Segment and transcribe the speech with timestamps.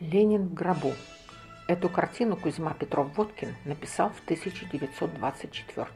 [0.00, 0.92] Ленин в гробу.
[1.66, 5.86] Эту картину Кузьма Петров-Водкин написал в 1924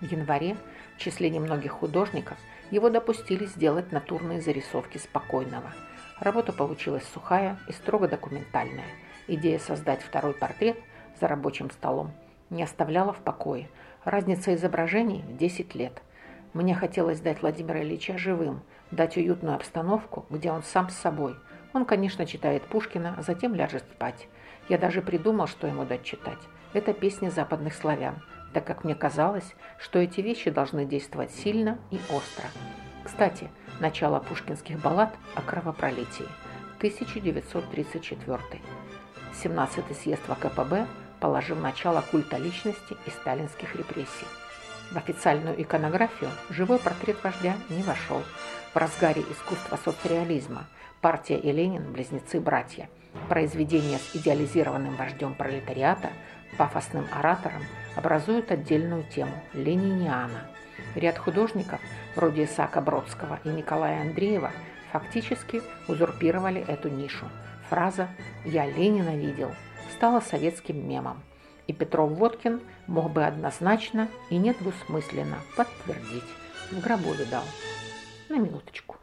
[0.00, 0.56] В январе
[0.94, 2.38] в числе немногих художников
[2.70, 5.72] его допустили сделать натурные зарисовки спокойного.
[6.20, 8.86] Работа получилась сухая и строго документальная.
[9.26, 10.78] Идея создать второй портрет
[11.20, 12.12] за рабочим столом
[12.48, 13.68] не оставляла в покое.
[14.04, 16.00] Разница изображений в 10 лет.
[16.52, 18.62] Мне хотелось дать Владимира Ильича живым,
[18.92, 21.34] дать уютную обстановку, где он сам с собой–
[21.72, 24.28] он, конечно, читает Пушкина, а затем ляжет спать.
[24.68, 26.38] Я даже придумал, что ему дать читать.
[26.72, 31.98] Это песни западных славян, так как мне казалось, что эти вещи должны действовать сильно и
[32.10, 32.44] остро.
[33.04, 36.28] Кстати, начало пушкинских баллад о кровопролитии.
[36.78, 38.40] 1934.
[39.32, 40.86] 17-й съезд ВКПБ
[41.20, 44.26] положил начало культа личности и сталинских репрессий.
[44.92, 48.22] В официальную иконографию живой портрет вождя не вошел.
[48.74, 50.66] В разгаре искусства соцреализма–
[51.00, 52.90] Партия и Ленин– близнецы-братья.
[53.30, 56.10] Произведения с идеализированным вождем пролетариата,
[56.58, 57.62] пафосным оратором,
[57.96, 60.46] образуют отдельную тему– лениниана.
[60.94, 61.80] Ряд художников,
[62.14, 64.50] вроде Исаака Бродского и Николая Андреева,
[64.92, 67.24] фактически узурпировали эту нишу.
[67.70, 68.08] Фраза
[68.44, 69.52] «Я Ленина видел»
[69.96, 71.22] стала советским мемом.
[71.66, 76.24] И Петров-Водкин мог бы однозначно и недвусмысленно подтвердить.
[76.70, 77.44] В гробу видал.
[78.28, 78.96] На минуточку.